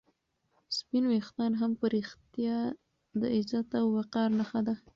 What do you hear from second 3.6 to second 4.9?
او وقار نښه ده.